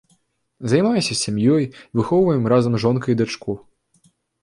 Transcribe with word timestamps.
Займаюся 0.73 1.17
сям'ёй, 1.19 1.63
выхоўваем 2.01 2.43
разам 2.55 2.73
з 2.81 2.85
жонкай 2.89 3.13
дачку. 3.25 3.51